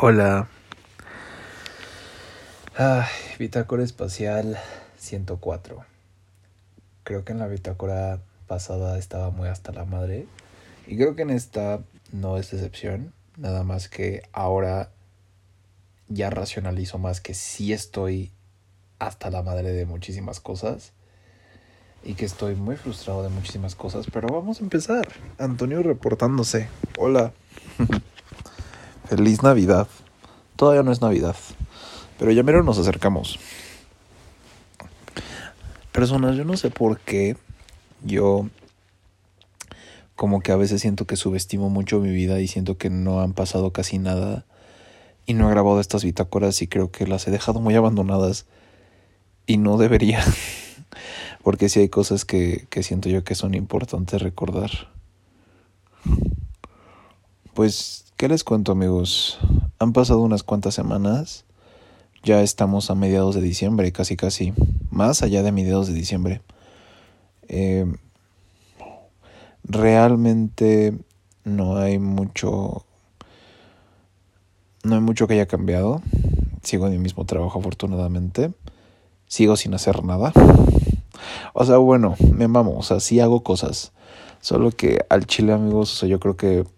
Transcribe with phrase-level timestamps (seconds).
[0.00, 0.46] Hola.
[2.76, 4.56] Ay, bitácora espacial
[4.96, 5.84] 104.
[7.02, 10.28] Creo que en la bitácora pasada estaba muy hasta la madre.
[10.86, 11.80] Y creo que en esta
[12.12, 13.12] no es excepción.
[13.36, 14.92] Nada más que ahora
[16.06, 18.30] ya racionalizo más que sí estoy
[19.00, 20.92] hasta la madre de muchísimas cosas.
[22.04, 24.06] Y que estoy muy frustrado de muchísimas cosas.
[24.12, 25.08] Pero vamos a empezar.
[25.38, 26.68] Antonio reportándose.
[26.96, 27.32] Hola.
[29.08, 29.88] Feliz Navidad.
[30.56, 31.34] Todavía no es Navidad.
[32.18, 33.38] Pero ya mero nos acercamos.
[35.92, 37.36] Personas, yo no sé por qué
[38.04, 38.48] yo
[40.14, 43.32] como que a veces siento que subestimo mucho mi vida y siento que no han
[43.32, 44.44] pasado casi nada
[45.26, 48.46] y no he grabado estas bitácoras y creo que las he dejado muy abandonadas
[49.46, 50.22] y no debería
[51.42, 54.97] porque sí hay cosas que, que siento yo que son importantes recordar.
[57.58, 59.36] Pues, ¿qué les cuento amigos?
[59.80, 61.44] Han pasado unas cuantas semanas,
[62.22, 64.54] ya estamos a mediados de diciembre, casi casi,
[64.92, 66.40] más allá de mediados de diciembre.
[67.48, 67.84] Eh,
[69.64, 70.96] realmente
[71.42, 72.84] no hay mucho
[74.84, 76.00] no hay mucho que haya cambiado.
[76.62, 78.52] Sigo en mi mismo trabajo afortunadamente.
[79.26, 80.32] Sigo sin hacer nada.
[81.54, 83.90] O sea bueno me vamos o sea sí hago cosas.
[84.40, 86.77] Solo que al chile amigos o sea yo creo que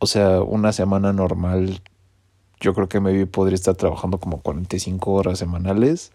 [0.00, 1.80] o sea una semana normal
[2.58, 6.10] yo creo que me podría estar trabajando como 45 horas semanales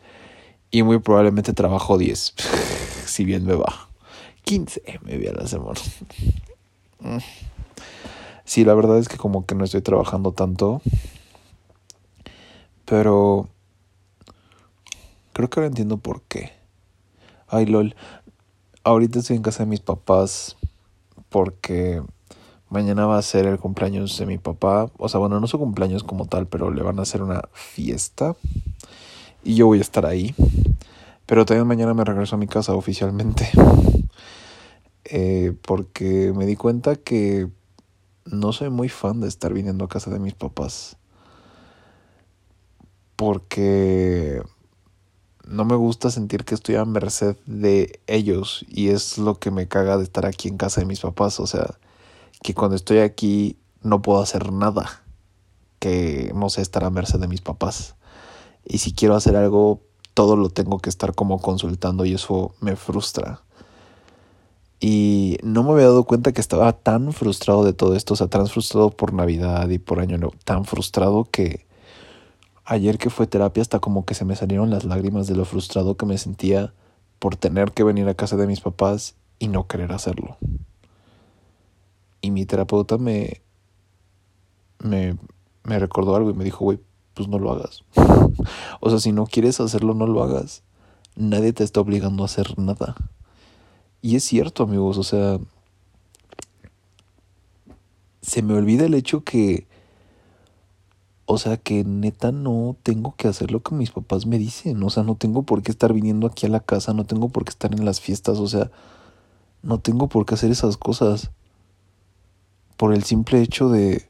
[0.69, 2.33] y muy probablemente trabajo 10
[3.05, 3.88] si bien me va
[4.44, 5.80] 15 me vi a la semana.
[7.00, 7.17] Mm.
[8.45, 10.81] Sí, la verdad es que como que no estoy trabajando tanto.
[12.86, 13.49] Pero
[15.33, 16.52] creo que ahora entiendo por qué.
[17.47, 17.95] Ay, lol.
[18.83, 20.58] Ahorita estoy en casa de mis papás
[21.30, 22.03] porque
[22.75, 24.91] mañana va a ser el cumpleaños de mi papá.
[24.97, 28.35] O sea, bueno, no su cumpleaños como tal, pero le van a hacer una fiesta.
[29.43, 30.35] Y yo voy a estar ahí.
[31.25, 33.49] Pero también mañana me regreso a mi casa oficialmente.
[35.08, 37.47] Eh, porque me di cuenta que
[38.25, 40.97] no soy muy fan de estar viniendo a casa de mis papás.
[43.15, 44.41] Porque
[45.47, 49.67] no me gusta sentir que estoy a merced de ellos y es lo que me
[49.67, 51.39] caga de estar aquí en casa de mis papás.
[51.39, 51.75] O sea,
[52.45, 55.02] que cuando estoy aquí no puedo hacer nada
[55.80, 57.95] que no sé estar a merced de mis papás.
[58.64, 59.82] Y si quiero hacer algo,
[60.14, 63.42] todo lo tengo que estar como consultando y eso me frustra.
[64.80, 68.28] Y no me había dado cuenta que estaba tan frustrado de todo esto, o sea,
[68.28, 71.66] tan frustrado por Navidad y por Año Nuevo, tan frustrado que
[72.64, 75.98] ayer que fue terapia hasta como que se me salieron las lágrimas de lo frustrado
[75.98, 76.76] que me sentía
[77.17, 80.38] por tener que venir a casa de mis papás y no querer hacerlo.
[82.25, 83.41] Y mi terapeuta me,
[84.80, 85.15] me,
[85.63, 86.80] me recordó algo y me dijo, güey,
[87.13, 87.83] pues no lo hagas.
[88.80, 90.64] o sea, si no quieres hacerlo, no lo hagas.
[91.15, 92.95] Nadie te está obligando a hacer nada.
[94.02, 95.37] Y es cierto, amigos, o sea,
[98.23, 99.67] se me olvida el hecho que,
[101.27, 104.89] o sea, que neta no tengo que hacer lo que mis papás me dicen, o
[104.89, 107.52] sea, no tengo por qué estar viniendo aquí a la casa, no tengo por qué
[107.52, 108.71] estar en las fiestas, o sea,
[109.61, 111.30] no tengo por qué hacer esas cosas.
[112.77, 114.09] Por el simple hecho de,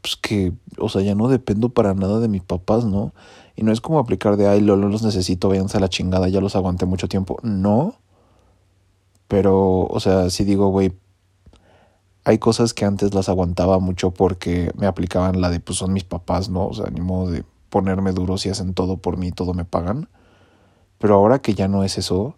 [0.00, 3.12] pues que, o sea, ya no dependo para nada de mis papás, ¿no?
[3.56, 6.40] Y no es como aplicar de, ay, no los necesito, váyanse a la chingada, ya
[6.40, 7.38] los aguanté mucho tiempo.
[7.42, 7.96] No.
[9.28, 10.92] Pero, o sea, si digo, güey,
[12.24, 16.04] hay cosas que antes las aguantaba mucho porque me aplicaban la de, pues son mis
[16.04, 16.66] papás, ¿no?
[16.66, 20.08] O sea, ni modo de ponerme duro si hacen todo por mí, todo me pagan.
[20.98, 22.36] Pero ahora que ya no es eso,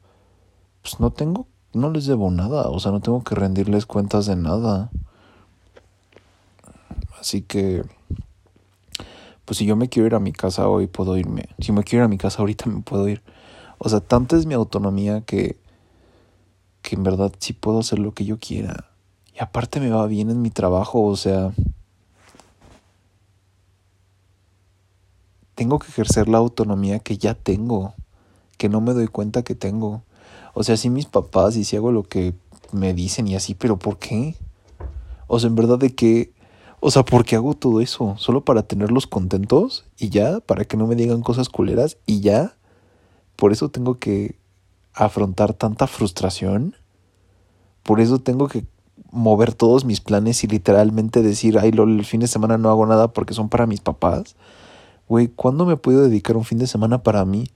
[0.82, 4.36] pues no tengo, no les debo nada, o sea, no tengo que rendirles cuentas de
[4.36, 4.90] nada.
[7.20, 7.82] Así que,
[9.44, 11.48] pues si yo me quiero ir a mi casa hoy, puedo irme.
[11.58, 13.22] Si me quiero ir a mi casa ahorita, me puedo ir.
[13.78, 15.56] O sea, tanta es mi autonomía que
[16.86, 18.92] que en verdad sí puedo hacer lo que yo quiera.
[19.34, 21.52] Y aparte me va bien en mi trabajo, o sea...
[25.56, 27.94] Tengo que ejercer la autonomía que ya tengo,
[28.56, 30.04] que no me doy cuenta que tengo.
[30.54, 32.34] O sea, sí mis papás y si hago lo que
[32.70, 34.36] me dicen y así, pero ¿por qué?
[35.26, 36.32] O sea, en verdad de qué...
[36.86, 38.14] O sea, ¿por qué hago todo eso?
[38.16, 40.38] ¿Solo para tenerlos contentos y ya?
[40.38, 42.54] ¿Para que no me digan cosas culeras y ya?
[43.34, 44.38] Por eso tengo que
[44.94, 46.76] afrontar tanta frustración.
[47.82, 48.66] Por eso tengo que
[49.10, 53.12] mover todos mis planes y literalmente decir, ay, el fin de semana no hago nada
[53.12, 54.36] porque son para mis papás.
[55.08, 57.48] Güey, ¿cuándo me puedo dedicar un fin de semana para mí?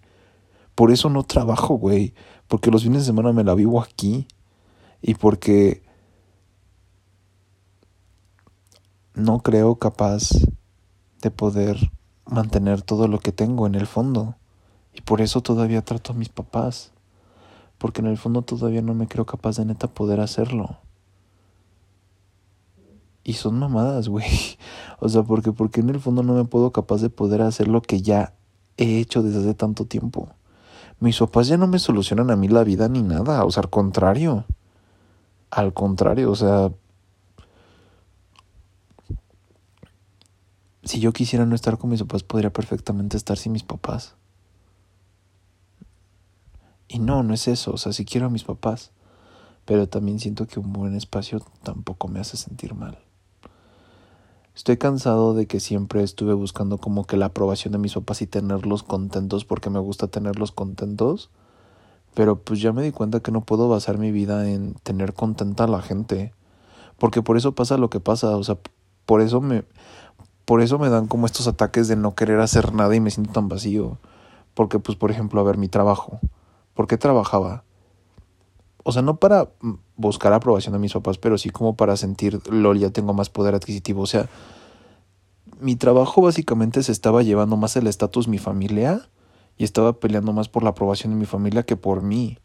[0.74, 2.14] Por eso no trabajo, güey.
[2.48, 4.26] Porque los fines de semana me la vivo aquí.
[5.00, 5.84] Y porque
[9.14, 10.30] no creo capaz
[11.20, 11.90] de poder
[12.26, 14.36] mantener todo lo que tengo en el fondo.
[14.94, 16.92] Y por eso todavía trato a mis papás.
[17.78, 20.78] Porque en el fondo todavía no me creo capaz de neta poder hacerlo.
[23.24, 24.26] Y son mamadas, güey.
[25.02, 27.80] O sea, porque, porque en el fondo no me puedo capaz de poder hacer lo
[27.80, 28.34] que ya
[28.76, 30.28] he hecho desde hace tanto tiempo.
[30.98, 33.46] Mis papás ya no me solucionan a mí la vida ni nada.
[33.46, 34.44] O sea, al contrario.
[35.50, 36.70] Al contrario, o sea,
[40.84, 44.14] si yo quisiera no estar con mis papás, podría perfectamente estar sin mis papás.
[46.88, 48.90] Y no, no es eso, o sea, si quiero a mis papás,
[49.64, 52.98] pero también siento que un buen espacio tampoco me hace sentir mal.
[54.56, 58.26] Estoy cansado de que siempre estuve buscando como que la aprobación de mis papás y
[58.26, 61.30] tenerlos contentos porque me gusta tenerlos contentos,
[62.14, 65.64] pero pues ya me di cuenta que no puedo basar mi vida en tener contenta
[65.64, 66.34] a la gente,
[66.98, 68.58] porque por eso pasa lo que pasa, o sea,
[69.06, 69.64] por eso me
[70.50, 73.30] por eso me dan como estos ataques de no querer hacer nada y me siento
[73.30, 73.98] tan vacío.
[74.52, 76.18] Porque, pues, por ejemplo, a ver, mi trabajo.
[76.74, 77.62] ¿Por qué trabajaba?
[78.82, 79.50] O sea, no para
[79.94, 83.54] buscar aprobación de mis papás, pero sí como para sentir, lol, ya tengo más poder
[83.54, 84.02] adquisitivo.
[84.02, 84.28] O sea,
[85.60, 89.08] mi trabajo básicamente se estaba llevando más el estatus mi familia
[89.56, 92.38] y estaba peleando más por la aprobación de mi familia que por mí.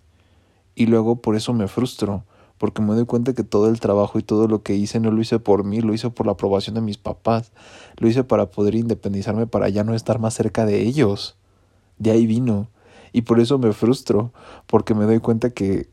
[0.75, 2.23] Y luego por eso me frustro
[2.57, 5.21] porque me doy cuenta que todo el trabajo y todo lo que hice no lo
[5.21, 7.51] hice por mí, lo hice por la aprobación de mis papás,
[7.97, 11.35] lo hice para poder independizarme, para ya no estar más cerca de ellos.
[11.97, 12.69] De ahí vino.
[13.11, 14.31] Y por eso me frustro,
[14.67, 15.89] porque me doy cuenta que,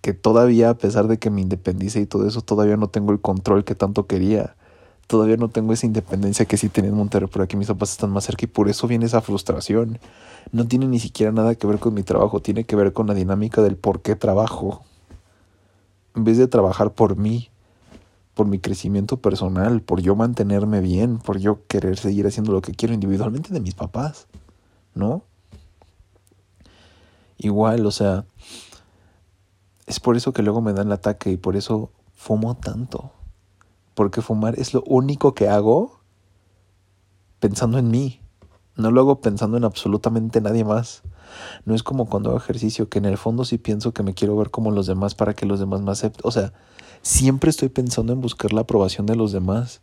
[0.00, 3.20] que todavía, a pesar de que me independice y todo eso, todavía no tengo el
[3.20, 4.56] control que tanto quería.
[5.06, 8.10] Todavía no tengo esa independencia que sí tenía en Monterrey, pero aquí mis papás están
[8.10, 9.98] más cerca y por eso viene esa frustración.
[10.52, 13.14] No tiene ni siquiera nada que ver con mi trabajo, tiene que ver con la
[13.14, 14.84] dinámica del por qué trabajo
[16.14, 17.50] en vez de trabajar por mí,
[18.34, 22.72] por mi crecimiento personal, por yo mantenerme bien, por yo querer seguir haciendo lo que
[22.72, 24.26] quiero individualmente de mis papás,
[24.94, 25.22] ¿no?
[27.38, 28.24] Igual, o sea,
[29.86, 33.10] es por eso que luego me dan el ataque y por eso fumo tanto.
[33.94, 36.00] Porque fumar es lo único que hago
[37.40, 38.20] pensando en mí.
[38.76, 41.02] No lo hago pensando en absolutamente nadie más.
[41.64, 44.36] No es como cuando hago ejercicio, que en el fondo sí pienso que me quiero
[44.36, 46.22] ver como los demás para que los demás me acepten.
[46.24, 46.52] O sea,
[47.02, 49.82] siempre estoy pensando en buscar la aprobación de los demás.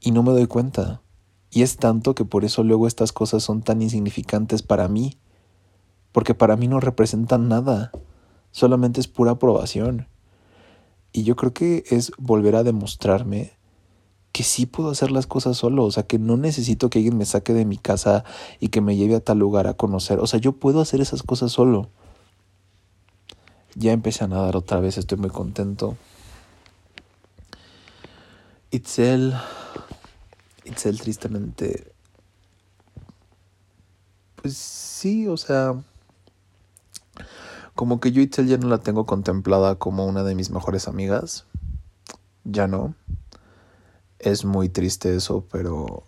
[0.00, 1.02] Y no me doy cuenta.
[1.50, 5.18] Y es tanto que por eso luego estas cosas son tan insignificantes para mí.
[6.12, 7.92] Porque para mí no representan nada.
[8.50, 10.08] Solamente es pura aprobación.
[11.12, 13.55] Y yo creo que es volver a demostrarme
[14.36, 17.24] que sí puedo hacer las cosas solo, o sea, que no necesito que alguien me
[17.24, 18.22] saque de mi casa
[18.60, 21.22] y que me lleve a tal lugar a conocer, o sea, yo puedo hacer esas
[21.22, 21.88] cosas solo.
[23.76, 25.96] Ya empecé a nadar otra vez, estoy muy contento.
[28.70, 29.32] Itzel,
[30.66, 31.90] Itzel tristemente,
[34.34, 35.82] pues sí, o sea,
[37.74, 41.46] como que yo Itzel ya no la tengo contemplada como una de mis mejores amigas,
[42.44, 42.94] ya no
[44.18, 46.04] es muy triste eso, pero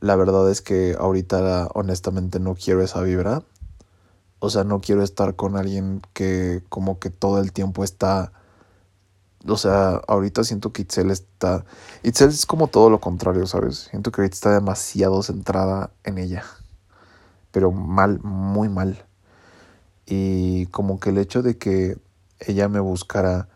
[0.00, 3.42] la verdad es que ahorita honestamente no quiero esa vibra.
[4.40, 8.32] O sea, no quiero estar con alguien que como que todo el tiempo está...
[9.46, 11.64] O sea, ahorita siento que Itzel está...
[12.02, 13.88] Itzel es como todo lo contrario, ¿sabes?
[13.90, 16.44] Siento que ahorita está demasiado centrada en ella.
[17.50, 19.04] Pero mal, muy mal.
[20.06, 21.98] Y como que el hecho de que
[22.40, 23.48] ella me buscara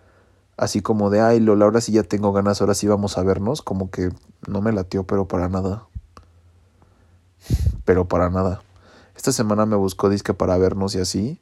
[0.63, 3.63] así como de, ay, Lola, ahora sí ya tengo ganas, ahora sí vamos a vernos,
[3.63, 4.11] como que
[4.47, 5.89] no me latió, pero para nada.
[7.85, 8.63] Pero para nada.
[9.17, 11.41] Esta semana me buscó disque para vernos y así.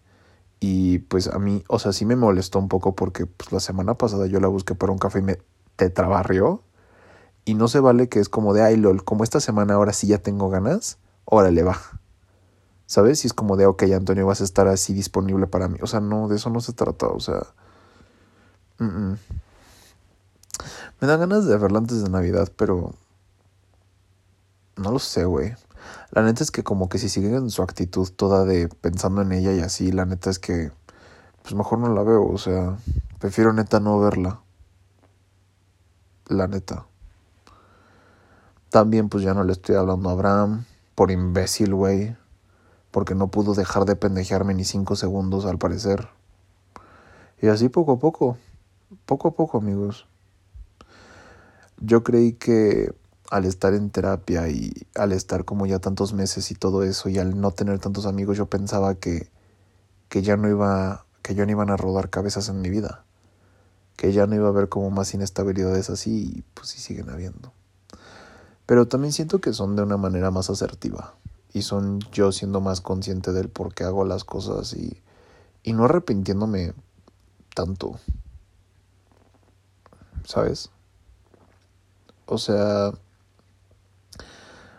[0.59, 3.93] Y pues a mí, o sea, sí me molestó un poco porque pues, la semana
[3.95, 5.39] pasada yo la busqué para un café y me
[5.77, 6.62] tetrabarrió.
[7.45, 10.07] Y no se vale que es como de, ay, lol, como esta semana ahora sí
[10.07, 11.79] ya tengo ganas, órale, va.
[12.87, 13.25] ¿Sabes?
[13.25, 15.79] Y es como de, ok, Antonio, vas a estar así disponible para mí.
[15.83, 17.43] O sea, no, de eso no se trata, o sea
[18.80, 19.18] me
[21.06, 22.94] da ganas de verla antes de Navidad, pero...
[24.76, 25.54] No lo sé, güey.
[26.10, 29.32] La neta es que como que si siguen en su actitud toda de pensando en
[29.32, 30.72] ella y así, la neta es que...
[31.42, 32.78] Pues mejor no la veo, o sea...
[33.18, 34.40] Prefiero neta no verla.
[36.26, 36.87] La neta.
[38.70, 40.64] También pues ya no le estoy hablando a Abraham.
[40.94, 42.16] Por imbécil, güey.
[42.90, 46.08] Porque no pudo dejar de pendejearme ni cinco segundos al parecer.
[47.42, 48.38] Y así poco a poco
[49.06, 50.06] poco a poco, amigos.
[51.78, 52.92] Yo creí que
[53.30, 57.18] al estar en terapia y al estar como ya tantos meses y todo eso y
[57.18, 59.30] al no tener tantos amigos, yo pensaba que,
[60.09, 63.04] que ya no iba, que ya no iban a rodar cabezas en mi vida,
[63.97, 67.52] que ya no iba a haber como más inestabilidades así y pues sí siguen habiendo.
[68.66, 71.14] Pero también siento que son de una manera más asertiva.
[71.52, 75.02] Y son yo siendo más consciente del por qué hago las cosas y,
[75.64, 76.75] y no arrepintiéndome
[77.52, 77.99] tanto.
[80.25, 80.71] ¿Sabes?
[82.27, 82.93] O sea,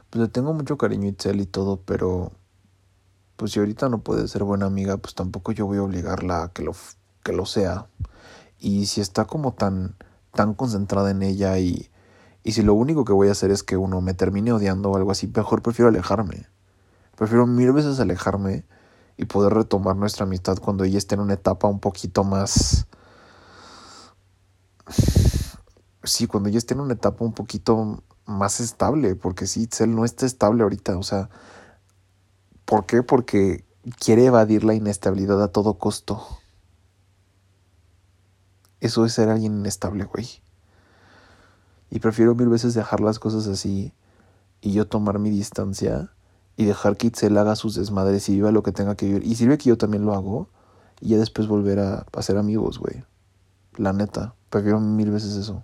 [0.10, 2.32] pues le tengo mucho cariño a Itzel y todo, pero
[3.36, 6.50] pues si ahorita no puede ser buena amiga, pues tampoco yo voy a obligarla a
[6.50, 6.74] que lo,
[7.24, 7.88] que lo sea.
[8.60, 9.96] Y si está como tan,
[10.34, 11.90] tan concentrada en ella y,
[12.44, 14.98] y si lo único que voy a hacer es que uno me termine odiando o
[14.98, 16.48] algo así, mejor prefiero alejarme.
[17.16, 18.66] Prefiero mil veces alejarme
[19.18, 22.88] y poder retomar nuestra amistad cuando ella esté en una etapa un poquito más...
[26.12, 30.04] Sí, cuando ella esté en una etapa un poquito más estable, porque sí, Itzel no
[30.04, 31.30] está estable ahorita, o sea,
[32.66, 33.02] ¿por qué?
[33.02, 33.64] Porque
[33.98, 36.22] quiere evadir la inestabilidad a todo costo.
[38.82, 40.28] Eso es ser alguien inestable, güey.
[41.90, 43.94] Y prefiero mil veces dejar las cosas así
[44.60, 46.12] y yo tomar mi distancia
[46.58, 49.26] y dejar que Itzel haga sus desmadres y viva lo que tenga que vivir.
[49.26, 50.50] Y sirve que yo también lo hago
[51.00, 53.06] y ya después volver a, a ser amigos, güey.
[53.78, 55.64] La neta, prefiero mil veces eso.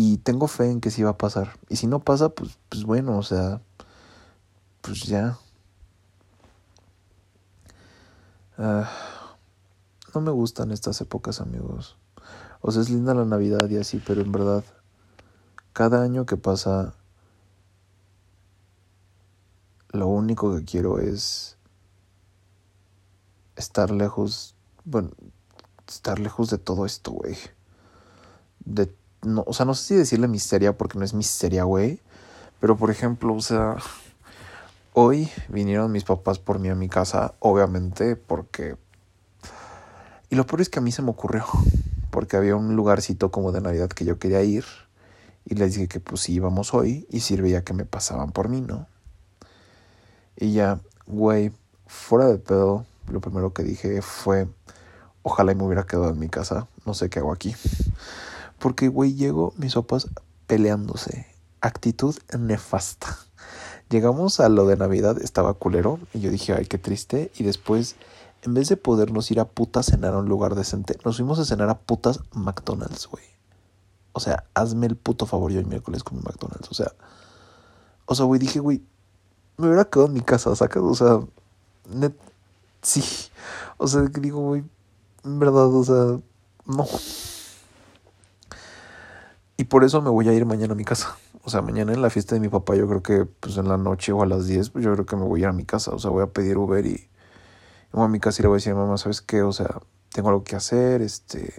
[0.00, 1.58] Y tengo fe en que sí va a pasar.
[1.68, 3.60] Y si no pasa, pues, pues bueno, o sea,
[4.80, 5.36] pues ya.
[8.56, 8.88] Ah,
[10.14, 11.96] no me gustan estas épocas, amigos.
[12.60, 14.62] O sea, es linda la Navidad y así, pero en verdad,
[15.72, 16.94] cada año que pasa,
[19.88, 21.58] lo único que quiero es
[23.56, 25.10] estar lejos, bueno,
[25.88, 27.36] estar lejos de todo esto, güey.
[28.64, 32.00] De no, o sea, no sé si decirle miseria porque no es miseria, güey.
[32.60, 33.76] Pero por ejemplo, o sea,
[34.92, 38.76] hoy vinieron mis papás por mí a mi casa, obviamente, porque...
[40.30, 41.44] Y lo peor es que a mí se me ocurrió,
[42.10, 44.64] porque había un lugarcito como de Navidad que yo quería ir.
[45.44, 48.60] Y les dije que pues sí íbamos hoy y sirve que me pasaban por mí,
[48.60, 48.86] ¿no?
[50.36, 51.52] Y ya, güey,
[51.86, 54.46] fuera de pedo, lo primero que dije fue,
[55.22, 57.54] ojalá y me hubiera quedado en mi casa, no sé qué hago aquí.
[58.58, 60.08] Porque, güey, llego mis papás
[60.46, 61.26] peleándose.
[61.60, 63.18] Actitud nefasta.
[63.90, 65.98] Llegamos a lo de Navidad, estaba culero.
[66.12, 67.30] Y yo dije, ay, qué triste.
[67.36, 67.96] Y después,
[68.42, 71.44] en vez de podernos ir a putas cenar a un lugar decente, nos fuimos a
[71.44, 73.24] cenar a putas McDonald's, güey.
[74.12, 76.70] O sea, hazme el puto favor yo el miércoles con mi McDonald's.
[76.70, 76.92] O sea,
[78.06, 78.82] o sea, güey, dije, güey,
[79.56, 80.82] me hubiera quedado en mi casa, ¿sacas?
[80.82, 81.20] O sea,
[82.82, 83.02] sí.
[83.76, 84.64] O sea, digo, güey,
[85.24, 86.20] en verdad, o sea,
[86.66, 86.86] no.
[89.60, 91.16] Y por eso me voy a ir mañana a mi casa.
[91.42, 93.76] O sea, mañana en la fiesta de mi papá, yo creo que pues en la
[93.76, 95.64] noche o a las 10, pues yo creo que me voy a ir a mi
[95.64, 95.90] casa.
[95.90, 97.10] O sea, voy a pedir Uber y,
[97.90, 99.42] voy a mi casa y le voy a decir, mamá, ¿sabes qué?
[99.42, 99.80] O sea,
[100.12, 101.52] tengo algo que hacer, este,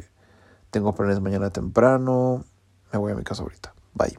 [0.71, 2.45] tengo planes mañana temprano,
[2.93, 3.73] me voy a mi casa ahorita.
[3.95, 4.17] Bye.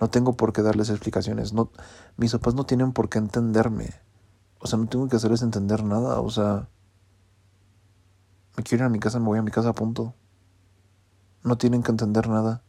[0.00, 1.52] No tengo por qué darles explicaciones.
[1.52, 1.70] No,
[2.16, 3.90] mis papás no tienen por qué entenderme.
[4.58, 6.20] O sea, no tengo que hacerles entender nada.
[6.20, 6.68] O sea,
[8.56, 10.12] me quiero ir a mi casa, me voy a mi casa, punto.
[11.44, 12.64] No tienen que entender nada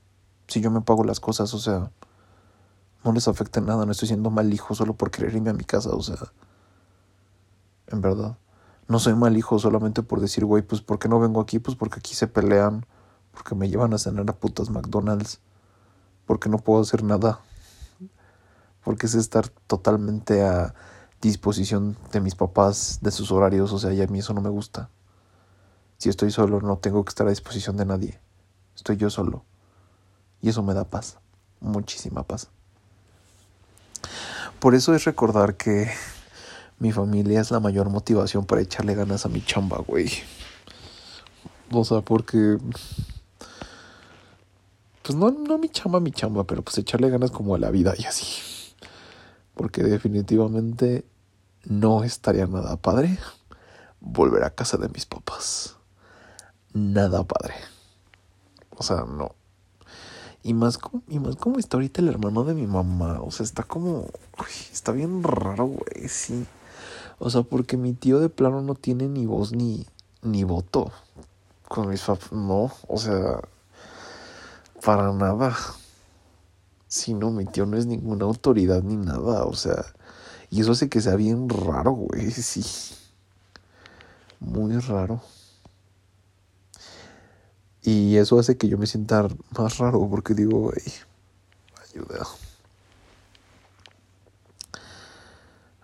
[0.51, 1.91] si yo me pago las cosas, o sea,
[3.03, 5.63] no les afecta nada, no estoy siendo mal hijo solo por querer irme a mi
[5.63, 6.17] casa, o sea,
[7.87, 8.37] en verdad.
[8.87, 11.59] No soy mal hijo solamente por decir, güey, pues ¿por qué no vengo aquí?
[11.59, 12.85] Pues porque aquí se pelean,
[13.31, 15.39] porque me llevan a cenar a putas McDonald's,
[16.25, 17.39] porque no puedo hacer nada,
[18.83, 20.75] porque es estar totalmente a
[21.21, 24.49] disposición de mis papás, de sus horarios, o sea, y a mí eso no me
[24.49, 24.89] gusta.
[25.97, 28.19] Si estoy solo, no tengo que estar a disposición de nadie.
[28.75, 29.45] Estoy yo solo.
[30.41, 31.17] Y eso me da paz,
[31.59, 32.49] muchísima paz.
[34.59, 35.91] Por eso es recordar que
[36.79, 40.09] mi familia es la mayor motivación para echarle ganas a mi chamba, güey.
[41.71, 42.57] O sea, porque...
[45.03, 47.93] Pues no, no mi chamba, mi chamba, pero pues echarle ganas como a la vida
[47.97, 48.25] y así.
[49.55, 51.05] Porque definitivamente
[51.65, 53.17] no estaría nada padre
[53.99, 55.77] volver a casa de mis papás.
[56.73, 57.55] Nada padre.
[58.77, 59.35] O sea, no.
[60.43, 63.21] Y más, como, y más como está ahorita el hermano de mi mamá.
[63.21, 64.07] O sea, está como.
[64.71, 66.45] está bien raro, güey, sí.
[67.19, 69.85] O sea, porque mi tío de plano no tiene ni voz ni,
[70.23, 70.91] ni voto.
[71.67, 72.31] Con mis papás.
[72.31, 73.39] No, o sea.
[74.83, 75.55] Para nada.
[76.87, 79.45] Sí, no, mi tío no es ninguna autoridad ni nada.
[79.45, 79.85] O sea.
[80.49, 82.63] Y eso hace que sea bien raro, güey, sí.
[84.39, 85.21] Muy raro.
[87.83, 90.83] Y eso hace que yo me sienta más raro porque digo, güey,
[91.89, 92.27] ayuda.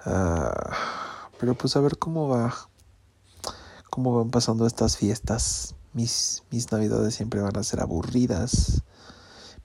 [0.06, 2.54] Ah, pero pues a ver cómo va,
[3.90, 5.76] cómo van pasando estas fiestas.
[5.94, 8.84] Mis, mis navidades siempre van a ser aburridas.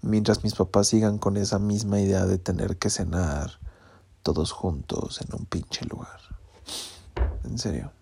[0.00, 3.60] Mientras mis papás sigan con esa misma idea de tener que cenar
[4.22, 6.20] todos juntos en un pinche lugar.
[7.44, 7.92] En serio.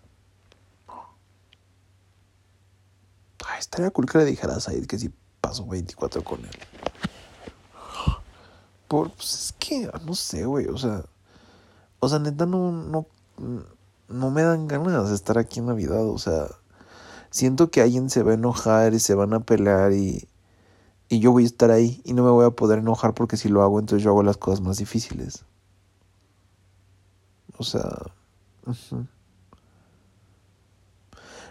[3.61, 6.51] Estaría cool que le dijera a Said que si paso 24 con él.
[8.89, 11.05] Por, pues es que, no sé, güey, o sea,
[12.01, 13.07] o sea, neta, no, no,
[14.09, 16.49] no me dan ganas de estar aquí en Navidad, o sea,
[17.31, 20.29] siento que alguien se va a enojar y se van a pelear y,
[21.09, 23.49] y yo voy a estar ahí y no me voy a poder enojar porque si
[23.49, 25.45] lo hago, entonces yo hago las cosas más difíciles.
[27.57, 27.89] O sea,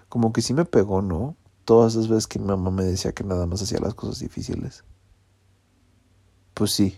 [0.09, 1.35] como que sí me pegó, ¿no?
[1.69, 4.83] Todas esas veces que mi mamá me decía que nada más hacía las cosas difíciles.
[6.55, 6.97] Pues sí,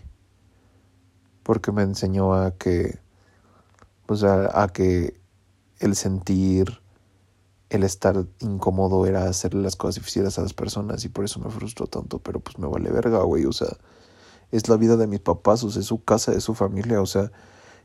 [1.42, 2.98] porque me enseñó a que,
[4.06, 5.20] pues a, a que
[5.78, 6.80] el sentir,
[7.68, 11.50] el estar incómodo era hacerle las cosas difíciles a las personas y por eso me
[11.50, 13.76] frustró tanto, pero pues me vale verga, güey, o sea,
[14.52, 17.06] es la vida de mis papás, o sea, es su casa, es su familia, o
[17.06, 17.30] sea,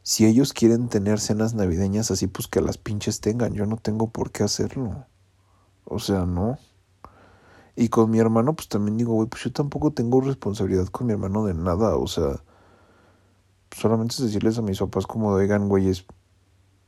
[0.03, 4.09] si ellos quieren tener cenas navideñas así, pues que las pinches tengan, yo no tengo
[4.09, 5.05] por qué hacerlo,
[5.83, 6.57] o sea, no.
[7.79, 11.13] Y con mi hermano, pues también digo, güey, pues yo tampoco tengo responsabilidad con mi
[11.13, 12.43] hermano de nada, o sea,
[13.69, 16.07] solamente es decirles a mis papás como, oigan, güeyes,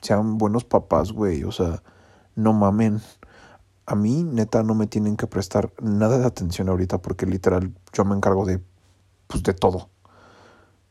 [0.01, 1.83] sean buenos papás, güey, o sea,
[2.35, 3.01] no mamen.
[3.85, 8.03] A mí, neta, no me tienen que prestar nada de atención ahorita porque literal yo
[8.03, 8.59] me encargo de,
[9.27, 9.89] pues, de todo.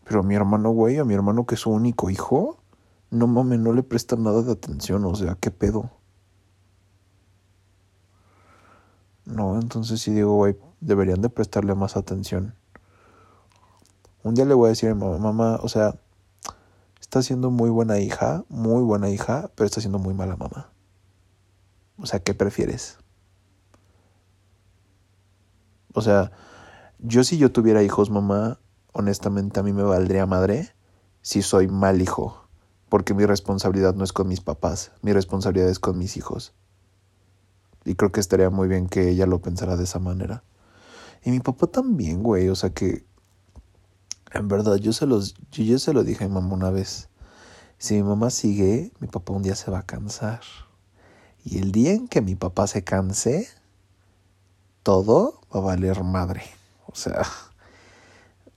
[0.05, 2.59] Pero a mi hermano, güey, a mi hermano que es su único hijo,
[3.11, 5.91] no mames, no le prestan nada de atención, o sea, ¿qué pedo?
[9.29, 12.55] No, entonces sí digo, güey, deberían de prestarle más atención.
[14.23, 15.97] Un día le voy a decir a mi mamá, mamá, o sea,
[16.99, 20.71] está siendo muy buena hija, muy buena hija, pero está siendo muy mala mamá.
[21.99, 22.97] O sea, ¿qué prefieres?
[25.93, 26.33] O sea,
[26.99, 28.59] yo si yo tuviera hijos, mamá,
[28.93, 30.75] honestamente a mí me valdría madre
[31.21, 32.49] si soy mal hijo,
[32.89, 36.55] porque mi responsabilidad no es con mis papás, mi responsabilidad es con mis hijos.
[37.89, 40.45] Y creo que estaría muy bien que ella lo pensara de esa manera.
[41.25, 43.09] Y mi papá también, güey, o sea que
[44.33, 47.09] en verdad, yo se los, yo, se lo dije a mi mamá una vez.
[47.79, 50.41] Si mi mamá sigue, mi papá un día se va a cansar.
[51.45, 53.49] Y el día en que mi papá se canse,
[54.83, 56.43] todo va a valer madre.
[56.87, 57.23] O sea,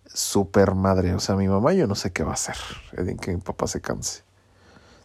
[0.06, 1.13] super madre.
[1.13, 2.58] O sea, mi mamá yo no sé qué va a hacer
[2.94, 4.24] el día en que mi papá se canse.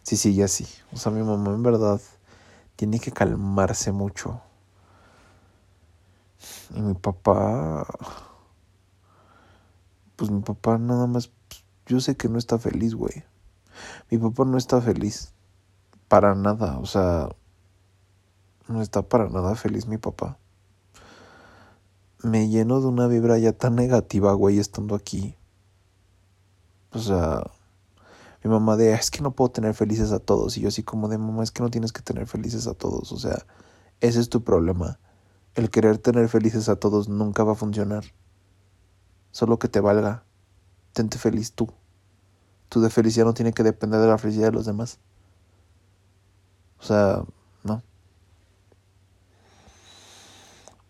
[0.03, 0.67] Si sigue así.
[0.91, 2.01] O sea, mi mamá en verdad
[2.77, 4.41] tiene que calmarse mucho.
[6.73, 7.85] Y mi papá
[10.17, 11.31] pues mi papá nada más,
[11.85, 13.23] yo sé que no está feliz, güey.
[14.09, 15.31] Mi papá no está feliz.
[16.09, 17.29] Para nada, o sea,
[18.67, 20.37] no está para nada feliz mi papá.
[22.23, 25.35] Me lleno de una vibra ya tan negativa, güey, estando aquí.
[26.91, 27.43] O sea,
[28.43, 30.57] mi mamá de, es que no puedo tener felices a todos.
[30.57, 33.11] Y yo así como de, mamá, es que no tienes que tener felices a todos.
[33.11, 33.45] O sea,
[33.99, 34.99] ese es tu problema.
[35.55, 38.03] El querer tener felices a todos nunca va a funcionar
[39.31, 40.23] solo que te valga.
[40.93, 41.71] Tente feliz tú.
[42.69, 44.99] Tu de felicidad no tiene que depender de la felicidad de los demás.
[46.79, 47.23] O sea,
[47.63, 47.81] no.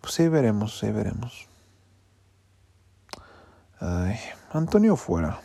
[0.02, 1.48] Pues sí veremos, sí veremos.
[3.80, 4.18] Ay,
[4.52, 5.40] Antonio fuera.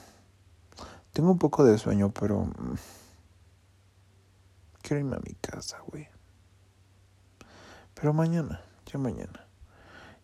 [1.12, 2.44] Tengo un poco de sueño, pero...
[2.44, 2.74] Mm,
[4.82, 6.08] quiero irme a mi casa, güey.
[7.94, 9.46] Pero mañana, ya mañana.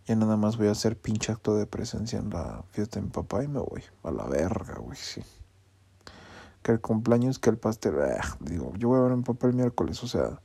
[0.06, 3.12] Ya nada más voy a hacer pinche acto de presencia en la fiesta de mi
[3.12, 3.82] papá y me voy.
[4.02, 5.22] A la verga, güey, sí.
[6.62, 7.94] Que el cumpleaños, que el pastel.
[8.00, 10.40] Ah, digo, yo voy a ver a mi papá el miércoles, o sea,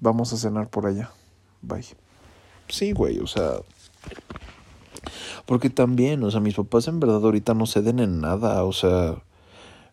[0.00, 1.10] vamos a cenar por allá.
[1.60, 1.84] Bye.
[2.68, 3.56] Sí, güey, o sea.
[5.44, 9.22] Porque también, o sea, mis papás en verdad ahorita no ceden en nada, o sea,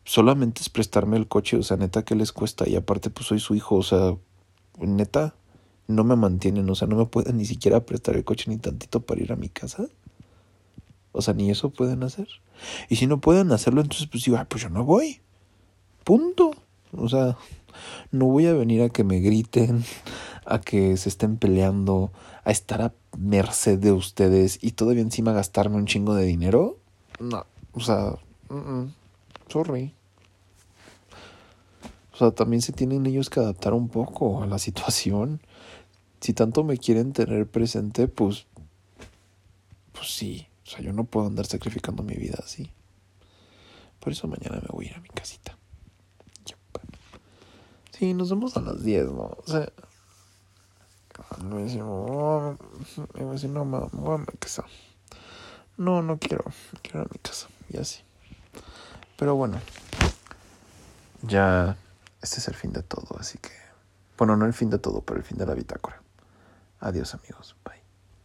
[0.09, 2.67] solamente es prestarme el coche, o sea, neta, ¿qué les cuesta?
[2.67, 4.15] Y aparte, pues soy su hijo, o sea,
[4.79, 5.35] neta,
[5.87, 9.01] no me mantienen, o sea, no me pueden ni siquiera prestar el coche ni tantito
[9.01, 9.85] para ir a mi casa.
[11.11, 12.27] O sea, ni eso pueden hacer.
[12.89, 15.21] Y si no pueden hacerlo, entonces pues digo, pues yo no voy.
[16.03, 16.53] Punto.
[16.91, 17.37] O sea,
[18.11, 19.85] no voy a venir a que me griten,
[20.43, 22.11] a que se estén peleando,
[22.43, 26.79] a estar a merced de ustedes y todavía encima gastarme un chingo de dinero.
[27.19, 28.15] No, o sea,
[29.49, 29.93] sorry.
[32.19, 35.39] O sea, también se tienen ellos que adaptar un poco a la situación
[36.19, 38.45] si tanto me quieren tener presente, pues,
[39.93, 40.49] pues sí.
[40.67, 42.73] O sea, yo no puedo andar sacrificando mi vida así.
[44.01, 45.57] Por eso mañana me voy a ir a mi casita.
[47.97, 49.37] Sí, nos vemos a las 10, ¿no?
[49.37, 49.71] O sea,
[51.41, 52.57] me decimos, oh,
[53.13, 54.65] me no, voy a mi casa.
[55.77, 56.43] No, no quiero.
[56.81, 57.47] Quiero ir a mi casa.
[57.69, 58.01] Y así.
[59.15, 59.61] Pero bueno.
[61.21, 61.77] Ya.
[62.21, 63.51] Este es el fin de todo, así que.
[64.17, 66.01] Bueno, no el fin de todo, pero el fin de la bitácora.
[66.81, 67.55] Adiós, amigos.
[67.63, 67.78] Bye.